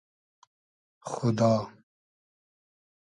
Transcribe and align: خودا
خودا 1.09 1.55